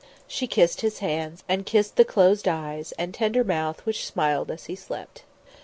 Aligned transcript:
She 0.27 0.47
kissed 0.47 0.81
his 0.81 0.97
hands, 0.97 1.43
and 1.47 1.63
kissed 1.63 1.95
the 1.95 2.03
closed 2.03 2.47
eyes, 2.47 2.91
and 2.93 3.13
tender 3.13 3.43
mouth 3.43 3.85
which 3.85 4.03
smiled 4.07 4.49
as 4.49 4.65
he 4.65 4.75
slept. 4.75 5.21